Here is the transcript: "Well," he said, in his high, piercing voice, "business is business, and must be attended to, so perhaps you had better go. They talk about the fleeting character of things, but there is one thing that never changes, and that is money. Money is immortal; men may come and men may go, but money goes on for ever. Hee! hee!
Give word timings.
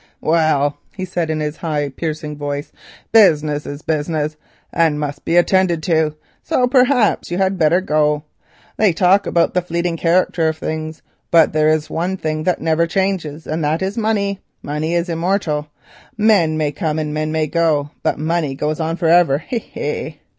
"Well," 0.19 0.79
he 0.95 1.05
said, 1.05 1.29
in 1.29 1.41
his 1.41 1.57
high, 1.57 1.89
piercing 1.89 2.35
voice, 2.35 2.71
"business 3.11 3.67
is 3.67 3.83
business, 3.83 4.35
and 4.73 4.99
must 4.99 5.25
be 5.25 5.35
attended 5.35 5.83
to, 5.83 6.15
so 6.41 6.67
perhaps 6.67 7.29
you 7.29 7.37
had 7.37 7.59
better 7.59 7.81
go. 7.81 8.23
They 8.77 8.93
talk 8.93 9.27
about 9.27 9.53
the 9.53 9.61
fleeting 9.61 9.97
character 9.97 10.47
of 10.47 10.57
things, 10.57 11.03
but 11.29 11.53
there 11.53 11.69
is 11.69 11.87
one 11.87 12.17
thing 12.17 12.45
that 12.45 12.59
never 12.59 12.87
changes, 12.87 13.45
and 13.45 13.63
that 13.63 13.83
is 13.83 13.95
money. 13.95 14.39
Money 14.63 14.95
is 14.95 15.07
immortal; 15.07 15.67
men 16.17 16.57
may 16.57 16.71
come 16.71 16.97
and 16.97 17.13
men 17.13 17.31
may 17.31 17.45
go, 17.45 17.91
but 18.01 18.17
money 18.17 18.55
goes 18.55 18.79
on 18.79 18.95
for 18.95 19.07
ever. 19.07 19.37
Hee! 19.37 19.59
hee! 19.59 20.21